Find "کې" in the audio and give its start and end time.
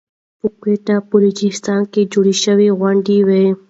1.91-2.01